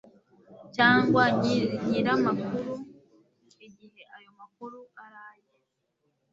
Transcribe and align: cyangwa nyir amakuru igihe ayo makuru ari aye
cyangwa 0.75 1.23
nyir 1.39 2.07
amakuru 2.15 2.73
igihe 3.67 4.01
ayo 4.17 4.29
makuru 4.39 4.79
ari 5.03 5.17
aye 5.29 5.51